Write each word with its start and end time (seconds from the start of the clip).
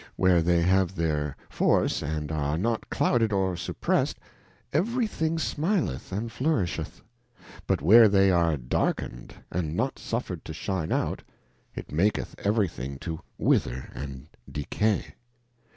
Where 0.15 0.41
they 0.41 0.63
have 0.63 0.95
theirjorce 0.95 2.01
and 2.01 2.31
are 2.31 2.57
not_clouded 2.57 3.31
or 3.31 3.55
supprest, 3.55 4.17
every 4.73 5.05
thing 5.05 5.37
smileth 5.37 6.11
and 6.11 6.31
flourisheth; 6.31 7.03
but 7.67 7.83
where 7.83 8.07
they 8.09 8.31
are 8.31 8.57
darkened, 8.57 9.35
and 9.51 9.75
not 9.75 9.99
suffered 9.99 10.43
to 10.45 10.53
shine 10.53 10.91
out, 10.91 11.21
it 11.75 11.91
maketh 11.91 12.33
every 12.39 12.67
thing 12.67 12.97
to 13.01 13.19
wither 13.37 13.91
and 13.93 14.25
decay. 14.51 15.13